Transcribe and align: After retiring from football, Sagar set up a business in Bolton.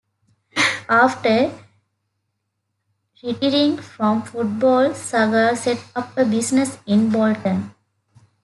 After 0.89 1.53
retiring 3.21 3.77
from 3.77 4.23
football, 4.23 4.95
Sagar 4.95 5.55
set 5.55 5.77
up 5.95 6.17
a 6.17 6.25
business 6.25 6.79
in 6.87 7.11
Bolton. 7.11 7.75